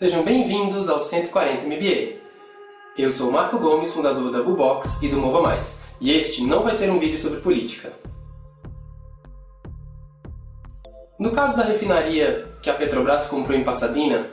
Sejam 0.00 0.22
bem-vindos 0.22 0.88
ao 0.88 0.98
140 0.98 1.66
MBA. 1.66 2.20
Eu 2.96 3.12
sou 3.12 3.30
Marco 3.30 3.58
Gomes, 3.58 3.92
fundador 3.92 4.32
da 4.32 4.42
Bubox 4.42 4.98
e 5.02 5.08
do 5.08 5.18
Mova 5.18 5.42
Mais, 5.42 5.78
e 6.00 6.10
este 6.10 6.42
não 6.42 6.62
vai 6.62 6.72
ser 6.72 6.90
um 6.90 6.98
vídeo 6.98 7.18
sobre 7.18 7.40
política. 7.40 7.92
No 11.18 11.32
caso 11.32 11.54
da 11.54 11.64
refinaria 11.64 12.48
que 12.62 12.70
a 12.70 12.74
Petrobras 12.74 13.26
comprou 13.26 13.54
em 13.54 13.62
Pasadena, 13.62 14.30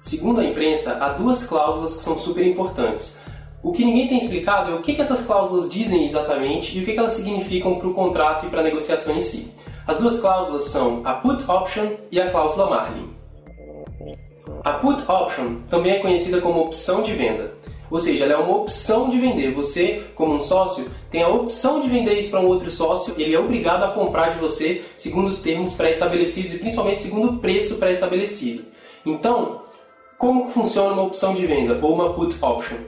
segundo 0.00 0.40
a 0.40 0.44
imprensa, 0.44 0.96
há 1.00 1.08
duas 1.08 1.42
cláusulas 1.44 1.96
que 1.96 2.02
são 2.02 2.16
super 2.16 2.46
importantes. 2.46 3.20
O 3.60 3.72
que 3.72 3.84
ninguém 3.84 4.06
tem 4.06 4.18
explicado 4.18 4.70
é 4.70 4.74
o 4.76 4.82
que 4.82 5.00
essas 5.00 5.26
cláusulas 5.26 5.68
dizem 5.68 6.04
exatamente 6.04 6.78
e 6.78 6.80
o 6.80 6.84
que 6.84 6.96
elas 6.96 7.14
significam 7.14 7.74
para 7.74 7.88
o 7.88 7.94
contrato 7.94 8.46
e 8.46 8.50
para 8.50 8.60
a 8.60 8.62
negociação 8.62 9.16
em 9.16 9.20
si. 9.20 9.52
As 9.84 9.96
duas 9.96 10.20
cláusulas 10.20 10.62
são 10.66 11.02
a 11.04 11.14
Put 11.14 11.42
Option 11.50 11.88
e 12.08 12.20
a 12.20 12.30
cláusula 12.30 12.70
Marlin. 12.70 13.21
A 14.64 14.74
Put 14.74 15.02
Option 15.10 15.56
também 15.68 15.94
é 15.94 15.98
conhecida 15.98 16.40
como 16.40 16.60
opção 16.60 17.02
de 17.02 17.12
venda. 17.12 17.54
Ou 17.90 17.98
seja, 17.98 18.24
ela 18.24 18.34
é 18.34 18.36
uma 18.36 18.56
opção 18.56 19.08
de 19.08 19.18
vender. 19.18 19.50
Você, 19.50 20.04
como 20.14 20.34
um 20.34 20.40
sócio, 20.40 20.88
tem 21.10 21.20
a 21.20 21.28
opção 21.28 21.80
de 21.80 21.88
vender 21.88 22.16
isso 22.16 22.30
para 22.30 22.40
um 22.40 22.46
outro 22.46 22.70
sócio, 22.70 23.12
ele 23.18 23.34
é 23.34 23.38
obrigado 23.38 23.82
a 23.82 23.90
comprar 23.90 24.30
de 24.30 24.38
você 24.38 24.82
segundo 24.96 25.28
os 25.28 25.42
termos 25.42 25.72
pré-estabelecidos 25.72 26.54
e 26.54 26.58
principalmente 26.58 27.00
segundo 27.00 27.32
o 27.32 27.38
preço 27.38 27.74
pré-estabelecido. 27.74 28.64
Então, 29.04 29.62
como 30.16 30.48
funciona 30.48 30.92
uma 30.92 31.02
opção 31.02 31.34
de 31.34 31.44
venda 31.44 31.76
ou 31.82 31.92
uma 31.92 32.14
put 32.14 32.36
option? 32.40 32.78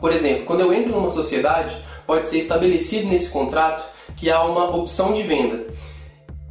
Por 0.00 0.12
exemplo, 0.12 0.44
quando 0.44 0.60
eu 0.60 0.72
entro 0.72 0.92
numa 0.92 1.08
sociedade, 1.08 1.74
pode 2.06 2.26
ser 2.26 2.36
estabelecido 2.36 3.08
nesse 3.08 3.30
contrato 3.30 3.84
que 4.18 4.30
há 4.30 4.44
uma 4.44 4.76
opção 4.76 5.14
de 5.14 5.22
venda. 5.22 5.66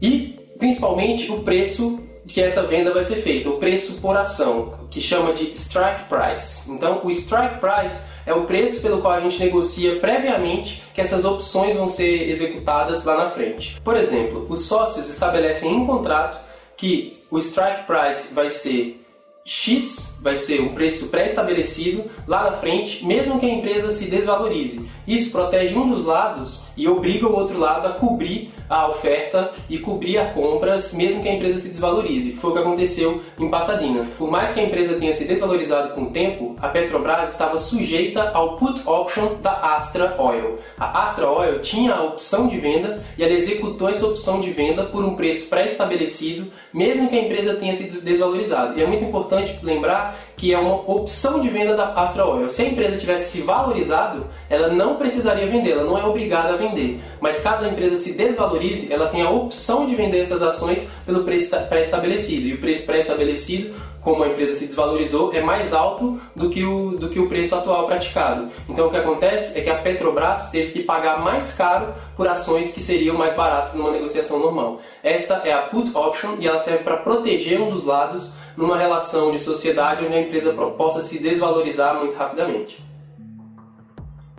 E 0.02 0.36
principalmente 0.58 1.32
o 1.32 1.44
preço 1.44 2.00
que 2.28 2.42
essa 2.42 2.64
venda 2.64 2.94
vai 2.94 3.04
ser 3.04 3.18
feita, 3.18 3.50
o 3.50 3.58
preço 3.58 3.96
por 4.02 4.16
ação, 4.16 4.88
que 4.90 5.02
chama 5.02 5.34
de 5.34 5.52
strike 5.54 6.06
price. 6.08 6.70
Então, 6.70 7.02
o 7.04 7.10
strike 7.10 7.60
price 7.60 8.02
é 8.26 8.34
o 8.34 8.46
preço 8.46 8.82
pelo 8.82 9.02
qual 9.02 9.14
a 9.14 9.20
gente 9.20 9.40
negocia 9.40 10.00
previamente 10.00 10.84
que 10.94 11.02
essas 11.02 11.26
opções 11.26 11.76
vão 11.76 11.88
ser 11.88 12.30
executadas 12.30 13.04
lá 13.04 13.18
na 13.18 13.30
frente. 13.30 13.80
Por 13.82 13.98
exemplo, 13.98 14.46
os 14.50 14.66
sócios 14.66 15.10
estabelecem 15.10 15.74
em 15.74 15.86
contrato 15.86 16.42
que 16.78 17.22
o 17.30 17.38
strike 17.38 17.86
price 17.86 18.34
vai 18.34 18.50
ser 18.50 19.03
X 19.46 20.18
vai 20.22 20.38
ser 20.38 20.62
o 20.62 20.70
preço 20.70 21.08
pré-estabelecido 21.08 22.06
lá 22.26 22.46
na 22.46 22.54
frente, 22.54 23.06
mesmo 23.06 23.40
que 23.40 23.46
a 23.46 23.50
empresa 23.50 23.92
se 23.92 24.06
desvalorize. 24.06 24.90
Isso 25.06 25.32
protege 25.32 25.76
um 25.76 25.90
dos 25.90 26.06
lados 26.06 26.66
e 26.78 26.88
obriga 26.88 27.28
o 27.28 27.36
outro 27.36 27.60
lado 27.60 27.88
a 27.88 27.92
cobrir 27.92 28.54
a 28.70 28.88
oferta 28.88 29.52
e 29.70 29.78
cobrir 29.78 30.18
a 30.18 30.32
compras, 30.32 30.94
mesmo 30.94 31.22
que 31.22 31.28
a 31.28 31.34
empresa 31.34 31.58
se 31.58 31.68
desvalorize. 31.68 32.34
Foi 32.34 32.52
o 32.52 32.54
que 32.54 32.60
aconteceu 32.60 33.22
em 33.38 33.50
Pasadena. 33.50 34.08
Por 34.18 34.32
mais 34.32 34.54
que 34.54 34.62
a 34.62 34.64
empresa 34.64 34.96
tenha 34.96 35.14
se 35.14 35.26
desvalorizado 35.26 35.94
com 35.94 36.04
o 36.04 36.12
tempo, 36.12 36.56
a 36.62 36.70
Petrobras 36.70 37.34
estava 37.34 37.58
sujeita 37.58 38.32
ao 38.34 38.56
put 38.56 38.82
option 38.88 39.36
da 39.42 39.76
Astra 39.76 40.16
Oil. 40.18 40.58
A 40.80 41.04
Astra 41.04 41.30
Oil 41.30 41.60
tinha 41.60 41.94
a 41.94 42.04
opção 42.04 42.48
de 42.48 42.58
venda 42.58 43.04
e 43.18 43.24
ela 43.24 43.34
executou 43.34 43.90
essa 43.90 44.08
opção 44.08 44.40
de 44.40 44.50
venda 44.52 44.86
por 44.86 45.04
um 45.04 45.16
preço 45.16 45.50
pré-estabelecido, 45.50 46.50
mesmo 46.74 47.10
que 47.10 47.16
a 47.18 47.22
empresa 47.22 47.56
tenha 47.56 47.76
se 47.76 48.00
desvalorizado. 48.00 48.80
E 48.80 48.82
é 48.82 48.88
muito 48.88 49.04
importante 49.04 49.33
lembrar 49.62 50.20
que 50.36 50.54
é 50.54 50.58
uma 50.58 50.76
opção 50.76 51.40
de 51.40 51.50
venda 51.50 51.76
da 51.76 51.94
Astra 51.94 52.26
Oil. 52.26 52.50
Se 52.50 52.64
a 52.64 52.68
empresa 52.68 52.98
tivesse 52.98 53.32
se 53.32 53.42
valorizado, 53.42 54.28
ela 54.50 54.68
não 54.68 54.96
precisaria 54.96 55.48
vender, 55.48 55.72
ela 55.72 55.84
não 55.84 55.98
é 55.98 56.04
obrigada 56.04 56.54
a 56.54 56.58
vender. 56.58 57.02
Mas 57.22 57.40
caso 57.40 57.66
a 57.66 57.68
empresa 57.68 57.98
se 57.98 58.14
desvalorize, 58.14 58.92
ela 58.92 59.08
tem 59.08 59.22
a 59.22 59.30
opção 59.30 59.86
de 59.86 59.96
vender 59.96 60.20
essas 60.20 60.42
ações 60.42 60.88
pelo 61.06 61.24
preço 61.24 61.56
pré-estabelecido. 61.70 62.48
E 62.48 62.54
o 62.54 62.58
preço 62.60 62.86
pré-estabelecido, 62.86 63.74
como 64.04 64.24
a 64.24 64.28
empresa 64.28 64.54
se 64.54 64.66
desvalorizou, 64.66 65.34
é 65.34 65.42
mais 65.42 65.74
alto 65.74 66.20
do 66.36 66.50
que, 66.50 66.64
o, 66.64 66.92
do 66.92 67.10
que 67.10 67.20
o 67.20 67.28
preço 67.28 67.56
atual 67.56 67.88
praticado. 67.88 68.50
Então 68.68 68.88
o 68.88 68.90
que 68.90 68.98
acontece 68.98 69.58
é 69.58 69.62
que 69.62 69.70
a 69.70 69.76
Petrobras 69.76 70.50
teve 70.52 70.72
que 70.72 70.84
pagar 70.84 71.22
mais 71.22 71.54
caro 71.54 71.94
por 72.16 72.28
ações 72.28 72.72
que 72.72 72.82
seriam 72.82 73.18
mais 73.18 73.34
baratas 73.34 73.74
numa 73.74 73.92
negociação 73.92 74.40
normal. 74.40 74.82
Esta 75.02 75.42
é 75.46 75.54
a 75.54 75.64
put 75.64 75.96
option 75.96 76.36
e 76.40 76.48
ela 76.48 76.60
serve 76.60 76.84
para 76.84 76.98
proteger 76.98 77.62
um 77.62 77.72
dos 77.72 77.86
lados 77.86 78.36
numa 78.58 78.78
relação 78.78 79.32
de 79.32 79.40
sociedade 79.40 80.06
onde 80.06 80.16
a 80.16 80.22
empresa 80.22 80.54
possa 80.54 81.02
se 81.02 81.20
desvalorizar 81.20 81.96
muito 82.00 82.16
rapidamente. 82.16 82.84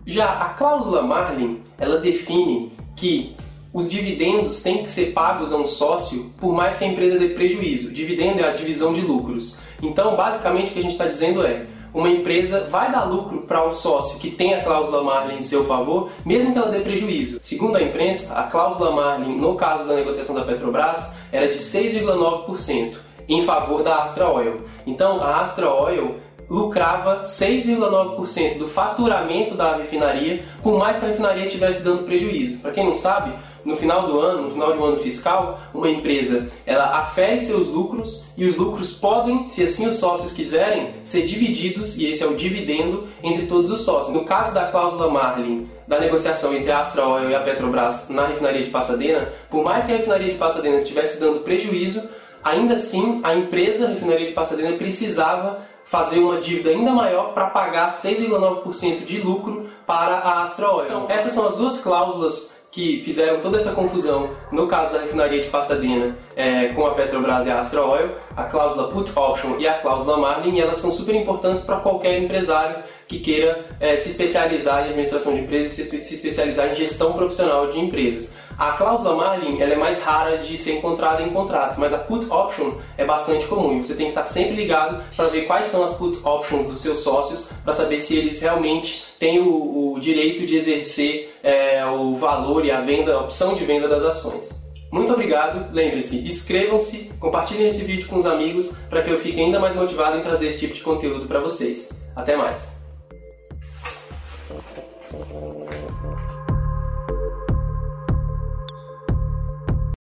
Já 0.07 0.31
a 0.41 0.51
cláusula 0.51 1.01
Marlin, 1.01 1.63
ela 1.79 1.97
define 1.97 2.73
que 2.95 3.35
os 3.75 3.91
dividendos 3.91 4.63
têm 4.63 4.85
que 4.85 4.89
ser 4.89 5.13
pagos 5.13 5.53
a 5.53 5.57
um 5.57 5.67
sócio 5.67 6.31
por 6.39 6.55
mais 6.55 6.79
que 6.79 6.85
a 6.85 6.87
empresa 6.87 7.19
dê 7.19 7.31
prejuízo. 7.31 7.91
Dividendo 7.91 8.41
é 8.41 8.49
a 8.49 8.53
divisão 8.53 8.93
de 8.93 9.01
lucros. 9.01 9.59
Então, 9.83 10.15
basicamente, 10.15 10.71
o 10.71 10.73
que 10.73 10.79
a 10.79 10.83
gente 10.83 10.93
está 10.93 11.07
dizendo 11.07 11.45
é 11.45 11.67
uma 11.93 12.09
empresa 12.09 12.69
vai 12.71 12.91
dar 12.93 13.05
lucro 13.05 13.43
para 13.43 13.67
um 13.67 13.73
sócio 13.73 14.19
que 14.21 14.31
tem 14.31 14.55
a 14.55 14.63
cláusula 14.63 15.03
Marlin 15.03 15.39
em 15.39 15.43
seu 15.43 15.65
favor, 15.65 16.11
mesmo 16.25 16.53
que 16.53 16.59
ela 16.59 16.71
dê 16.71 16.81
prejuízo. 16.81 17.39
Segundo 17.43 17.77
a 17.77 17.83
imprensa, 17.83 18.33
a 18.35 18.45
cláusula 18.45 18.93
Marlin, 18.93 19.37
no 19.37 19.57
caso 19.57 19.89
da 19.89 19.95
negociação 19.95 20.37
da 20.37 20.43
Petrobras, 20.43 21.17
era 21.33 21.49
de 21.49 21.59
6,9% 21.59 22.99
em 23.29 23.43
favor 23.43 23.83
da 23.83 24.03
Astra 24.03 24.31
Oil. 24.31 24.57
Então, 24.87 25.21
a 25.21 25.41
Astra 25.41 25.69
Oil 25.73 26.17
lucrava 26.49 27.23
6,9% 27.23 28.59
do 28.59 28.69
faturamento 28.69 29.55
da 29.55 29.77
refinaria, 29.77 30.45
por 30.63 30.79
mais 30.79 30.97
que 30.97 31.05
a 31.05 31.09
refinaria 31.09 31.47
estivesse 31.47 31.83
dando 31.83 32.05
prejuízo. 32.05 32.59
Para 32.59 32.73
quem 32.73 32.85
não 32.85 32.95
sabe, 32.95 33.33
no 33.65 33.75
final 33.77 34.07
do 34.07 34.21
ano, 34.21 34.43
no 34.43 34.51
final 34.51 34.73
de 34.73 34.79
um 34.79 34.85
ano 34.85 34.97
fiscal, 34.99 35.61
uma 35.73 35.89
empresa 35.89 36.49
ela 36.67 36.99
afere 36.99 37.41
seus 37.41 37.69
lucros 37.69 38.27
e 38.37 38.45
os 38.45 38.57
lucros 38.57 38.93
podem, 38.93 39.49
se 39.49 39.63
assim 39.63 39.87
os 39.87 39.97
sócios 39.97 40.33
quiserem, 40.33 40.95
ser 41.03 41.23
divididos 41.23 41.97
e 41.97 42.07
esse 42.07 42.23
é 42.23 42.27
o 42.27 42.37
dividendo 42.37 43.09
entre 43.23 43.47
todos 43.47 43.71
os 43.71 43.81
sócios. 43.81 44.15
No 44.15 44.25
caso 44.25 44.53
da 44.53 44.67
cláusula 44.67 45.11
Marlin 45.11 45.69
da 45.89 45.99
negociação 45.99 46.55
entre 46.55 46.71
a 46.71 46.81
Astra 46.81 47.07
Oil 47.07 47.31
e 47.31 47.35
a 47.35 47.41
Petrobras 47.41 48.09
na 48.09 48.27
refinaria 48.27 48.63
de 48.63 48.71
Pasadena, 48.71 49.33
por 49.51 49.63
mais 49.63 49.85
que 49.85 49.93
a 49.93 49.97
refinaria 49.97 50.29
de 50.29 50.39
Pasadena 50.39 50.77
estivesse 50.77 51.19
dando 51.19 51.41
prejuízo, 51.41 52.03
ainda 52.43 52.75
assim 52.75 53.21
a 53.23 53.35
empresa 53.35 53.87
a 53.87 53.89
refinaria 53.89 54.27
de 54.27 54.33
Pasadena 54.33 54.77
precisava 54.77 55.74
fazer 55.85 56.19
uma 56.19 56.41
dívida 56.41 56.71
ainda 56.71 56.93
maior 56.93 57.33
para 57.33 57.47
pagar 57.47 57.91
6,9% 57.91 59.05
de 59.05 59.21
lucro 59.21 59.69
para 59.87 60.17
a 60.17 60.43
Astra 60.43 60.71
Oil. 60.73 60.87
Então, 60.87 61.07
essas 61.09 61.33
são 61.33 61.47
as 61.47 61.57
duas 61.57 61.81
cláusulas 61.81 62.55
que 62.75 63.01
fizeram 63.05 63.41
toda 63.41 63.57
essa 63.57 63.71
confusão 63.71 64.31
no 64.51 64.67
caso 64.67 64.93
da 64.93 64.99
refinaria 64.99 65.41
de 65.41 65.49
Pasadena 65.49 66.19
é, 66.35 66.71
com 66.71 66.85
a 66.85 66.95
Petrobras 66.95 67.47
e 67.47 67.51
a 67.51 67.61
Astra 67.61 67.85
Oil, 67.85 68.17
a 68.37 68.45
cláusula 68.45 68.89
Put 68.89 69.13
Option 69.15 69.59
e 69.61 69.69
a 69.69 69.79
cláusula 69.79 70.17
Marlin, 70.17 70.57
e 70.57 70.61
elas 70.61 70.79
são 70.79 70.91
super 70.91 71.15
importantes 71.15 71.63
para 71.63 71.77
qualquer 71.77 72.19
empresário 72.21 72.83
que 73.07 73.21
queira 73.21 73.67
é, 73.79 73.97
se 73.97 74.09
especializar 74.09 74.81
em 74.81 74.85
administração 74.87 75.35
de 75.35 75.43
empresas 75.43 75.79
e 75.79 76.03
se 76.03 76.15
especializar 76.15 76.69
em 76.69 76.75
gestão 76.75 77.13
profissional 77.13 77.69
de 77.69 77.79
empresas. 77.79 78.35
A 78.57 78.73
cláusula 78.73 79.17
Marlin 79.17 79.61
ela 79.61 79.73
é 79.73 79.77
mais 79.77 80.01
rara 80.01 80.39
de 80.39 80.57
ser 80.57 80.77
encontrada 80.77 81.23
em 81.23 81.31
contratos, 81.31 81.77
mas 81.77 81.93
a 81.93 81.99
put 81.99 82.27
option 82.31 82.73
é 82.97 83.05
bastante 83.05 83.47
comum. 83.47 83.83
Você 83.83 83.95
tem 83.95 84.07
que 84.07 84.13
estar 84.13 84.25
sempre 84.25 84.55
ligado 84.55 85.03
para 85.17 85.29
ver 85.29 85.47
quais 85.47 85.67
são 85.67 85.83
as 85.83 85.95
put 85.95 86.19
options 86.25 86.67
dos 86.69 86.81
seus 86.81 87.01
sócios, 87.01 87.49
para 87.65 87.73
saber 87.73 88.01
se 88.01 88.17
eles 88.17 88.41
realmente 88.41 89.05
têm 89.19 89.41
o, 89.41 89.95
o 89.95 89.99
direito 89.99 90.47
de 90.47 90.57
exercer 90.57 91.37
é, 91.43 91.85
o 91.85 92.15
valor 92.15 92.65
e 92.65 92.71
a 92.71 92.81
venda, 92.81 93.15
a 93.15 93.21
opção 93.21 93.55
de 93.55 93.65
venda 93.65 93.89
das 93.89 94.03
ações. 94.03 94.63
Muito 94.91 95.13
obrigado, 95.13 95.73
lembre-se, 95.73 96.19
inscrevam-se, 96.19 97.11
compartilhem 97.19 97.67
esse 97.67 97.83
vídeo 97.83 98.07
com 98.07 98.15
os 98.15 98.27
amigos 98.27 98.73
para 98.89 99.03
que 99.03 99.11
eu 99.11 99.19
fique 99.19 99.41
ainda 99.41 99.59
mais 99.59 99.75
motivado 99.75 100.17
em 100.17 100.23
trazer 100.23 100.47
esse 100.47 100.61
tipo 100.61 100.73
de 100.73 100.83
conteúdo 100.83 101.27
para 101.27 101.41
vocês. 101.41 101.91
Até 102.15 102.37
mais! 102.37 102.79